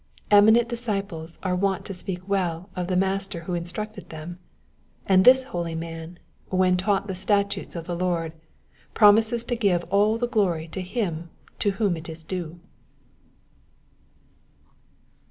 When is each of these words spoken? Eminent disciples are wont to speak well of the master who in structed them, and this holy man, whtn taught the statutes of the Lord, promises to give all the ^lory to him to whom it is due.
Eminent 0.31 0.67
disciples 0.67 1.37
are 1.43 1.55
wont 1.55 1.85
to 1.85 1.93
speak 1.93 2.27
well 2.27 2.71
of 2.75 2.87
the 2.87 2.95
master 2.95 3.41
who 3.41 3.53
in 3.53 3.65
structed 3.65 4.09
them, 4.09 4.39
and 5.05 5.23
this 5.23 5.43
holy 5.43 5.75
man, 5.75 6.17
whtn 6.51 6.75
taught 6.75 7.05
the 7.05 7.13
statutes 7.13 7.75
of 7.75 7.85
the 7.85 7.95
Lord, 7.95 8.33
promises 8.95 9.43
to 9.43 9.55
give 9.55 9.83
all 9.91 10.17
the 10.17 10.27
^lory 10.29 10.67
to 10.71 10.81
him 10.81 11.29
to 11.59 11.73
whom 11.73 11.95
it 11.95 12.09
is 12.09 12.23
due. 12.23 12.59